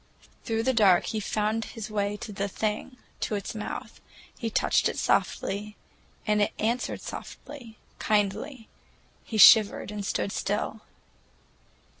[0.45, 4.01] Through the dark he found his way to the Thing, to its mouth.
[4.35, 5.75] He touched it softly,
[6.25, 8.67] and it answered softly, kindly.
[9.23, 10.81] He shivered and stood still.